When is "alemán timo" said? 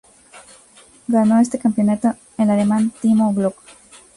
2.49-3.35